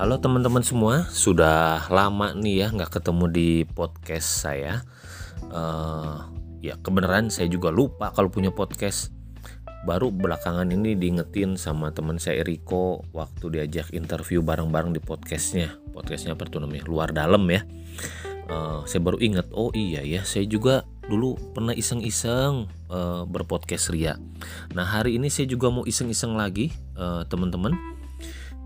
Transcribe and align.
Halo 0.00 0.16
teman-teman 0.16 0.64
semua, 0.64 1.04
sudah 1.12 1.84
lama 1.92 2.32
nih 2.32 2.64
ya 2.64 2.66
nggak 2.72 2.88
ketemu 2.88 3.24
di 3.28 3.50
podcast 3.68 4.48
saya. 4.48 4.80
Uh, 5.52 6.24
ya 6.64 6.80
kebenaran 6.80 7.28
saya 7.28 7.52
juga 7.52 7.68
lupa 7.68 8.08
kalau 8.08 8.32
punya 8.32 8.48
podcast. 8.48 9.12
Baru 9.84 10.08
belakangan 10.08 10.72
ini 10.72 10.96
diingetin 10.96 11.60
sama 11.60 11.92
teman 11.92 12.16
saya 12.16 12.40
Eriko 12.40 13.04
waktu 13.12 13.60
diajak 13.60 13.92
interview 13.92 14.40
bareng-bareng 14.40 14.96
di 14.96 15.04
podcastnya. 15.04 15.76
Podcastnya 15.92 16.32
apa 16.32 16.48
tuh 16.48 16.64
namanya? 16.64 16.88
Luar 16.88 17.12
dalam 17.12 17.44
ya. 17.52 17.60
Uh, 18.48 18.80
saya 18.88 19.04
baru 19.04 19.20
ingat, 19.20 19.52
oh 19.52 19.68
iya 19.76 20.00
ya, 20.00 20.24
saya 20.24 20.48
juga 20.48 20.88
dulu 21.12 21.36
pernah 21.52 21.76
iseng-iseng 21.76 22.72
uh, 22.88 23.28
berpodcast 23.28 23.92
ria. 23.92 24.16
Nah 24.72 24.88
hari 24.88 25.20
ini 25.20 25.28
saya 25.28 25.44
juga 25.44 25.68
mau 25.68 25.84
iseng-iseng 25.84 26.40
lagi 26.40 26.72
uh, 26.96 27.20
teman-teman 27.28 27.99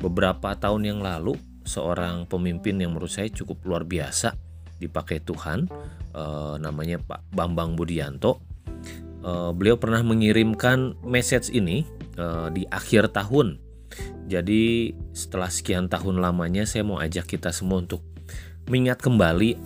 beberapa 0.00 0.56
tahun 0.56 0.88
yang 0.88 1.00
lalu 1.04 1.36
seorang 1.68 2.24
pemimpin 2.26 2.80
yang 2.80 2.96
menurut 2.96 3.12
saya 3.12 3.28
cukup 3.28 3.60
luar 3.68 3.84
biasa 3.84 4.34
dipakai 4.80 5.20
Tuhan 5.20 5.68
uh, 6.16 6.56
namanya 6.56 6.98
Pak 6.98 7.36
Bambang 7.36 7.76
Budianto. 7.76 8.40
Uh, 9.20 9.52
beliau 9.52 9.76
pernah 9.76 10.00
mengirimkan 10.00 10.96
message 11.04 11.52
ini 11.52 11.84
uh, 12.16 12.48
di 12.48 12.64
akhir 12.72 13.12
tahun. 13.12 13.60
Jadi 14.30 14.94
setelah 15.12 15.52
sekian 15.52 15.92
tahun 15.92 16.24
lamanya 16.24 16.64
saya 16.64 16.86
mau 16.86 16.96
ajak 16.96 17.36
kita 17.36 17.52
semua 17.52 17.84
untuk 17.84 18.00
mengingat 18.70 19.04
kembali 19.04 19.60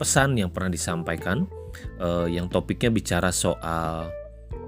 pesan 0.00 0.38
yang 0.40 0.48
pernah 0.48 0.70
disampaikan 0.70 1.50
yang 2.30 2.46
topiknya 2.46 2.94
bicara 2.94 3.34
soal 3.34 4.14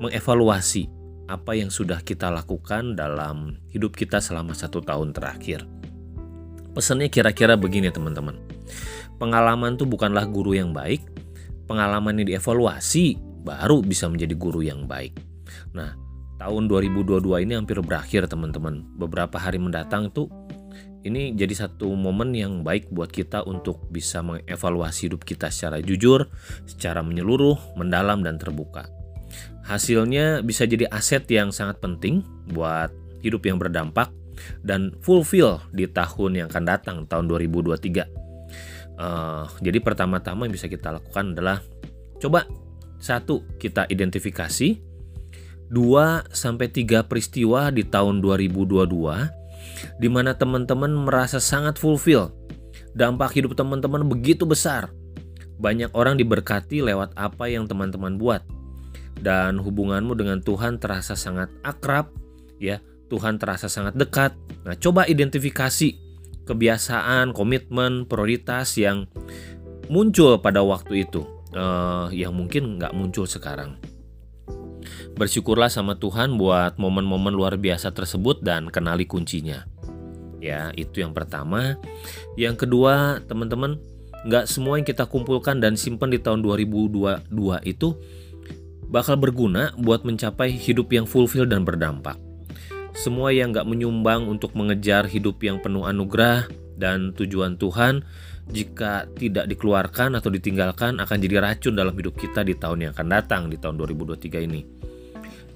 mengevaluasi 0.03 0.96
apa 1.27 1.59
yang 1.59 1.71
sudah 1.71 2.03
kita 2.03 2.31
lakukan 2.31 2.95
dalam 2.95 3.59
hidup 3.75 3.95
kita 3.99 4.23
selama 4.23 4.55
satu 4.55 4.83
tahun 4.83 5.11
terakhir. 5.11 5.67
Pesannya 6.75 7.11
kira-kira 7.11 7.59
begini 7.59 7.91
teman-teman. 7.91 8.39
Pengalaman 9.17 9.75
itu 9.81 9.89
bukanlah 9.89 10.29
guru 10.29 10.55
yang 10.55 10.77
baik, 10.77 11.03
pengalaman 11.67 12.21
yang 12.21 12.37
dievaluasi 12.37 13.19
baru 13.43 13.83
bisa 13.83 14.07
menjadi 14.07 14.35
guru 14.37 14.61
yang 14.63 14.85
baik. 14.85 15.17
Nah, 15.73 15.97
tahun 16.37 16.69
2022 16.69 17.43
ini 17.43 17.57
hampir 17.57 17.81
berakhir 17.81 18.29
teman-teman. 18.29 18.85
Beberapa 18.95 19.41
hari 19.41 19.57
mendatang 19.57 20.13
tuh 20.13 20.29
ini 21.07 21.39
jadi 21.39 21.55
satu 21.55 21.95
momen 21.95 22.35
yang 22.35 22.67
baik 22.67 22.91
buat 22.91 23.09
kita 23.09 23.47
untuk 23.47 23.87
bisa 23.95 24.27
mengevaluasi 24.27 25.07
hidup 25.07 25.23
kita 25.23 25.55
secara 25.55 25.79
jujur, 25.79 26.27
secara 26.67 27.01
menyeluruh, 27.07 27.79
mendalam 27.79 28.27
dan 28.27 28.43
terbuka. 28.43 28.96
Hasilnya 29.67 30.47
bisa 30.47 30.63
jadi 30.63 30.87
aset 30.91 31.27
yang 31.27 31.51
sangat 31.51 31.83
penting 31.83 32.23
buat 32.55 32.95
hidup 33.25 33.43
yang 33.47 33.59
berdampak 33.59 34.15
dan 34.63 34.95
fulfill 35.03 35.59
di 35.75 35.89
tahun 35.91 36.45
yang 36.45 36.47
akan 36.53 36.65
datang, 36.65 36.97
tahun 37.11 37.27
2023. 37.27 37.75
Uh, 37.77 38.05
eh, 38.97 39.45
jadi 39.67 39.79
pertama-tama 39.83 40.47
yang 40.47 40.55
bisa 40.55 40.71
kita 40.71 40.95
lakukan 40.95 41.35
adalah 41.37 41.59
coba 42.17 42.49
satu 42.97 43.45
kita 43.61 43.85
identifikasi 43.93 44.81
dua 45.67 46.23
sampai 46.31 46.71
tiga 46.71 47.03
peristiwa 47.05 47.69
di 47.75 47.83
tahun 47.83 48.23
2022 48.23 50.01
di 50.01 50.09
mana 50.09 50.33
teman-teman 50.33 50.89
merasa 50.89 51.43
sangat 51.43 51.77
fulfill. 51.77 52.33
Dampak 52.97 53.37
hidup 53.37 53.53
teman-teman 53.53 54.09
begitu 54.09 54.49
besar. 54.49 54.89
Banyak 55.61 55.93
orang 55.93 56.17
diberkati 56.17 56.81
lewat 56.81 57.13
apa 57.17 57.49
yang 57.49 57.69
teman-teman 57.69 58.17
buat 58.17 58.45
dan 59.21 59.61
hubunganmu 59.61 60.13
dengan 60.17 60.39
Tuhan 60.45 60.81
terasa 60.81 61.17
sangat 61.17 61.53
akrab, 61.65 62.13
ya. 62.61 62.81
Tuhan 63.07 63.39
terasa 63.39 63.71
sangat 63.71 63.95
dekat. 63.95 64.35
Nah, 64.67 64.75
coba 64.75 65.07
identifikasi 65.07 65.95
kebiasaan, 66.47 67.31
komitmen, 67.31 68.07
prioritas 68.11 68.75
yang 68.79 69.07
muncul 69.87 70.43
pada 70.43 70.67
waktu 70.67 71.07
itu, 71.07 71.23
uh, 71.55 72.11
yang 72.11 72.35
mungkin 72.35 72.79
nggak 72.79 72.95
muncul 72.95 73.27
sekarang. 73.27 73.79
Bersyukurlah 75.15 75.71
sama 75.71 75.97
Tuhan 75.99 76.35
buat 76.35 76.79
momen-momen 76.83 77.35
luar 77.35 77.59
biasa 77.59 77.91
tersebut 77.95 78.43
dan 78.43 78.69
kenali 78.75 79.09
kuncinya. 79.09 79.65
Ya, 80.39 80.71
itu 80.77 81.03
yang 81.03 81.17
pertama. 81.17 81.81
Yang 82.39 82.67
kedua, 82.67 83.25
teman-teman, 83.25 83.81
nggak 84.29 84.45
semua 84.47 84.77
yang 84.79 84.87
kita 84.87 85.09
kumpulkan 85.09 85.59
dan 85.59 85.75
simpan 85.75 86.13
di 86.13 86.21
tahun 86.21 86.45
2022 86.45 87.31
itu 87.67 87.89
bakal 88.91 89.19
berguna 89.19 89.75
buat 89.79 90.07
mencapai 90.07 90.55
hidup 90.55 90.93
yang 90.95 91.07
fulfill 91.07 91.47
dan 91.47 91.67
berdampak. 91.67 92.19
Semua 92.97 93.29
yang 93.29 93.53
gak 93.53 93.69
menyumbang 93.69 94.25
untuk 94.25 94.57
mengejar 94.57 95.05
hidup 95.05 95.43
yang 95.45 95.61
penuh 95.61 95.85
anugerah 95.85 96.49
dan 96.81 97.13
tujuan 97.13 97.61
Tuhan, 97.61 98.01
jika 98.47 99.11
tidak 99.19 99.51
dikeluarkan 99.51 100.17
atau 100.17 100.31
ditinggalkan 100.31 101.03
akan 101.03 101.17
jadi 101.19 101.43
racun 101.43 101.75
dalam 101.75 101.93
hidup 101.93 102.15
kita 102.17 102.47
di 102.47 102.55
tahun 102.55 102.89
yang 102.89 102.93
akan 102.97 103.09
datang, 103.11 103.43
di 103.51 103.59
tahun 103.59 103.77
2023 103.77 104.47
ini. 104.47 104.86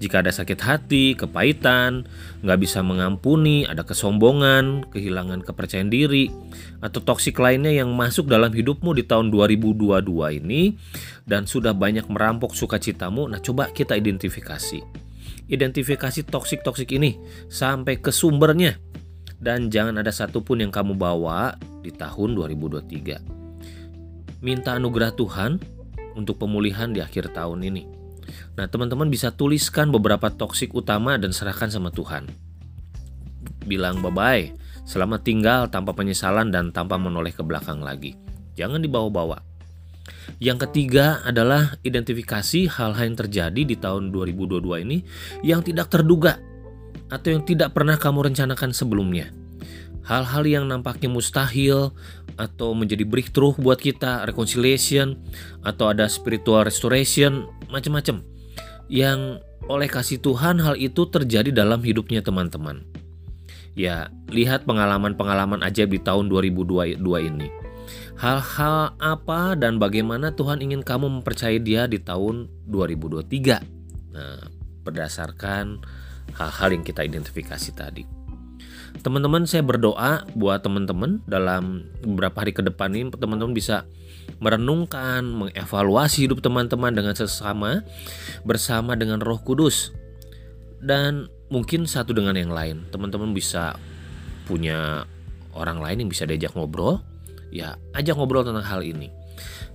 Jika 0.01 0.25
ada 0.25 0.33
sakit 0.33 0.59
hati, 0.65 1.13
kepahitan, 1.13 2.09
nggak 2.41 2.57
bisa 2.57 2.81
mengampuni, 2.81 3.69
ada 3.69 3.85
kesombongan, 3.85 4.89
kehilangan 4.89 5.45
kepercayaan 5.45 5.93
diri, 5.93 6.33
atau 6.81 7.05
toksik 7.05 7.37
lainnya 7.37 7.69
yang 7.69 7.93
masuk 7.93 8.25
dalam 8.25 8.49
hidupmu 8.49 8.97
di 8.97 9.05
tahun 9.05 9.29
2022 9.29 10.41
ini 10.41 10.73
dan 11.29 11.45
sudah 11.45 11.77
banyak 11.77 12.09
merampok 12.09 12.57
sukacitamu, 12.57 13.29
nah 13.29 13.37
coba 13.37 13.69
kita 13.69 13.93
identifikasi. 13.93 14.81
Identifikasi 15.45 16.25
toksik-toksik 16.25 16.97
ini 16.97 17.21
sampai 17.45 18.01
ke 18.01 18.09
sumbernya 18.09 18.81
dan 19.37 19.69
jangan 19.69 20.01
ada 20.01 20.09
satupun 20.09 20.65
yang 20.65 20.73
kamu 20.73 20.97
bawa 20.97 21.53
di 21.85 21.93
tahun 21.93 22.33
2023. 22.33 24.41
Minta 24.41 24.81
anugerah 24.81 25.13
Tuhan 25.13 25.61
untuk 26.17 26.41
pemulihan 26.41 26.89
di 26.89 27.05
akhir 27.05 27.37
tahun 27.37 27.69
ini. 27.69 28.00
Nah, 28.55 28.65
teman-teman 28.67 29.07
bisa 29.07 29.33
tuliskan 29.33 29.89
beberapa 29.89 30.29
toksik 30.31 30.71
utama 30.75 31.17
dan 31.17 31.33
serahkan 31.33 31.71
sama 31.71 31.89
Tuhan. 31.89 32.29
Bilang 33.65 34.01
bye-bye, 34.01 34.53
selamat 34.85 35.21
tinggal 35.23 35.61
tanpa 35.69 35.93
penyesalan 35.93 36.49
dan 36.49 36.73
tanpa 36.73 36.97
menoleh 36.97 37.33
ke 37.33 37.41
belakang 37.45 37.81
lagi. 37.81 38.17
Jangan 38.57 38.81
dibawa-bawa. 38.83 39.41
Yang 40.41 40.69
ketiga 40.69 41.21
adalah 41.21 41.77
identifikasi 41.85 42.69
hal-hal 42.69 43.05
yang 43.05 43.17
terjadi 43.17 43.61
di 43.61 43.75
tahun 43.77 44.09
2022 44.09 44.85
ini 44.85 44.97
yang 45.45 45.61
tidak 45.61 45.93
terduga 45.93 46.41
atau 47.11 47.29
yang 47.29 47.43
tidak 47.45 47.75
pernah 47.75 47.99
kamu 47.99 48.33
rencanakan 48.33 48.71
sebelumnya. 48.73 49.40
Hal-hal 50.01 50.43
yang 50.49 50.65
nampaknya 50.65 51.13
mustahil 51.13 51.93
atau 52.39 52.73
menjadi 52.73 53.05
breakthrough 53.05 53.53
buat 53.61 53.77
kita, 53.77 54.25
reconciliation 54.25 55.19
atau 55.61 55.93
ada 55.93 56.09
spiritual 56.09 56.65
restoration, 56.65 57.45
macam-macam 57.69 58.25
yang 58.91 59.39
oleh 59.71 59.87
kasih 59.87 60.19
Tuhan 60.19 60.59
hal 60.59 60.75
itu 60.75 61.07
terjadi 61.07 61.53
dalam 61.53 61.79
hidupnya 61.79 62.19
teman-teman. 62.19 62.83
Ya, 63.71 64.11
lihat 64.27 64.67
pengalaman-pengalaman 64.67 65.63
ajaib 65.63 65.95
di 65.95 66.01
tahun 66.03 66.27
2022 66.27 66.99
ini. 67.23 67.47
Hal-hal 68.19 68.99
apa 68.99 69.55
dan 69.55 69.79
bagaimana 69.79 70.35
Tuhan 70.35 70.59
ingin 70.59 70.83
kamu 70.83 71.21
mempercayai 71.21 71.63
dia 71.63 71.87
di 71.87 71.97
tahun 72.03 72.51
2023. 72.67 73.63
Nah, 74.11 74.43
berdasarkan 74.83 75.79
hal-hal 76.35 76.69
yang 76.75 76.83
kita 76.83 77.07
identifikasi 77.07 77.71
tadi. 77.71 78.20
Teman-teman 78.99 79.47
saya 79.47 79.63
berdoa 79.63 80.27
buat 80.35 80.59
teman-teman 80.59 81.23
dalam 81.23 81.87
beberapa 82.03 82.43
hari 82.43 82.51
ke 82.51 82.59
depan 82.59 82.91
ini 82.91 83.07
teman-teman 83.15 83.55
bisa 83.55 83.87
merenungkan, 84.43 85.23
mengevaluasi 85.23 86.27
hidup 86.27 86.43
teman-teman 86.43 86.91
dengan 86.91 87.15
sesama 87.15 87.87
bersama 88.43 88.99
dengan 88.99 89.23
Roh 89.23 89.39
Kudus. 89.39 89.95
Dan 90.81 91.31
mungkin 91.47 91.87
satu 91.87 92.11
dengan 92.11 92.35
yang 92.35 92.51
lain. 92.51 92.89
Teman-teman 92.89 93.31
bisa 93.31 93.79
punya 94.45 95.05
orang 95.55 95.79
lain 95.79 96.05
yang 96.05 96.09
bisa 96.09 96.27
diajak 96.27 96.51
ngobrol, 96.57 96.99
ya 97.53 97.77
ajak 97.95 98.17
ngobrol 98.17 98.43
tentang 98.43 98.65
hal 98.65 98.81
ini. 98.81 99.13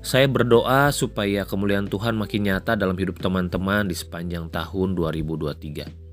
Saya 0.02 0.30
berdoa 0.30 0.94
supaya 0.94 1.42
kemuliaan 1.42 1.90
Tuhan 1.90 2.14
makin 2.14 2.46
nyata 2.46 2.78
dalam 2.78 2.94
hidup 2.94 3.18
teman-teman 3.18 3.90
di 3.90 3.96
sepanjang 3.96 4.46
tahun 4.54 4.94
2023. 4.94 6.05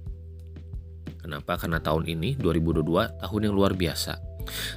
Kenapa? 1.24 1.56
Karena 1.56 1.80
tahun 1.80 2.04
ini 2.06 2.36
2022 2.36 3.24
tahun 3.24 3.42
yang 3.48 3.56
luar 3.56 3.74
biasa. 3.80 4.20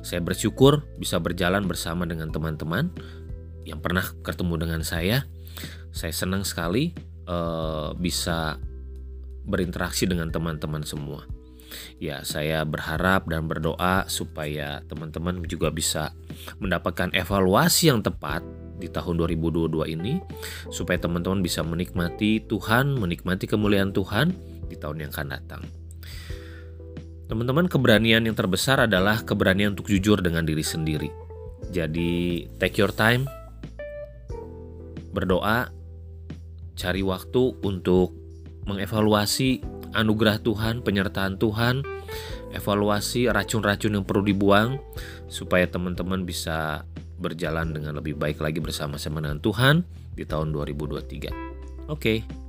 Saya 0.07 0.23
bersyukur 0.23 0.87
bisa 0.95 1.19
berjalan 1.19 1.67
bersama 1.67 2.07
dengan 2.07 2.31
teman-teman 2.31 2.95
yang 3.67 3.83
pernah 3.83 4.07
ketemu 4.23 4.55
dengan 4.63 4.81
saya. 4.87 5.27
Saya 5.91 6.15
senang 6.15 6.47
sekali 6.47 6.95
uh, 7.27 7.91
bisa 7.99 8.63
berinteraksi 9.43 10.07
dengan 10.07 10.31
teman-teman 10.31 10.87
semua. 10.87 11.27
Ya, 11.99 12.23
saya 12.23 12.63
berharap 12.63 13.27
dan 13.27 13.51
berdoa 13.51 14.07
supaya 14.07 14.87
teman-teman 14.87 15.43
juga 15.51 15.75
bisa 15.75 16.15
mendapatkan 16.63 17.11
evaluasi 17.11 17.91
yang 17.91 18.07
tepat 18.07 18.47
di 18.77 18.87
tahun 18.93 19.19
2022 19.25 19.97
ini 19.97 20.21
supaya 20.69 21.01
teman-teman 21.01 21.41
bisa 21.41 21.65
menikmati 21.65 22.45
Tuhan, 22.45 23.01
menikmati 23.01 23.49
kemuliaan 23.49 23.91
Tuhan 23.91 24.31
di 24.69 24.77
tahun 24.77 25.09
yang 25.09 25.11
akan 25.11 25.29
datang. 25.33 25.63
Teman-teman, 27.27 27.67
keberanian 27.67 28.23
yang 28.23 28.39
terbesar 28.39 28.87
adalah 28.87 29.27
keberanian 29.27 29.75
untuk 29.75 29.91
jujur 29.91 30.23
dengan 30.23 30.47
diri 30.47 30.63
sendiri. 30.63 31.11
Jadi, 31.75 32.47
take 32.63 32.79
your 32.79 32.95
time, 32.95 33.27
berdoa, 35.11 35.75
cari 36.79 37.03
waktu 37.03 37.59
untuk 37.67 38.15
mengevaluasi 38.71 39.59
anugerah 39.91 40.39
Tuhan, 40.39 40.87
penyertaan 40.87 41.43
Tuhan, 41.43 41.83
evaluasi 42.55 43.27
racun-racun 43.27 43.99
yang 43.99 44.07
perlu 44.07 44.23
dibuang, 44.23 44.79
supaya 45.27 45.67
teman-teman 45.67 46.23
bisa 46.23 46.87
berjalan 47.19 47.75
dengan 47.75 47.99
lebih 47.99 48.15
baik 48.15 48.39
lagi 48.39 48.63
bersama-sama 48.63 49.19
dengan 49.19 49.43
Tuhan 49.43 49.83
di 50.15 50.23
tahun 50.23 50.55
2023. 50.55 51.91
Oke. 51.91 52.23
Okay. 52.23 52.46